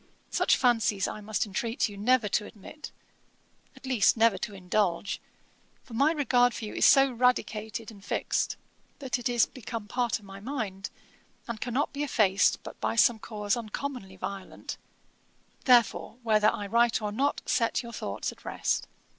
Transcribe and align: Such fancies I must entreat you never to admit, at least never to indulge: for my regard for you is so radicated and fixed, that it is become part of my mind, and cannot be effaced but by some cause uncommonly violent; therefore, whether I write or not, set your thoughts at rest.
Such 0.31 0.57
fancies 0.57 1.07
I 1.07 1.21
must 1.21 1.45
entreat 1.45 1.87
you 1.87 1.95
never 1.95 2.27
to 2.27 2.47
admit, 2.47 2.91
at 3.75 3.85
least 3.85 4.17
never 4.17 4.39
to 4.39 4.55
indulge: 4.55 5.21
for 5.83 5.93
my 5.93 6.11
regard 6.11 6.55
for 6.55 6.65
you 6.65 6.73
is 6.73 6.87
so 6.87 7.11
radicated 7.11 7.91
and 7.91 8.03
fixed, 8.03 8.57
that 8.97 9.19
it 9.19 9.29
is 9.29 9.45
become 9.45 9.87
part 9.87 10.17
of 10.17 10.25
my 10.25 10.39
mind, 10.39 10.89
and 11.47 11.61
cannot 11.61 11.93
be 11.93 12.01
effaced 12.01 12.63
but 12.63 12.81
by 12.81 12.95
some 12.95 13.19
cause 13.19 13.55
uncommonly 13.55 14.15
violent; 14.15 14.75
therefore, 15.65 16.17
whether 16.23 16.49
I 16.49 16.65
write 16.65 16.99
or 16.99 17.11
not, 17.11 17.43
set 17.45 17.83
your 17.83 17.93
thoughts 17.93 18.31
at 18.31 18.43
rest. 18.43 18.87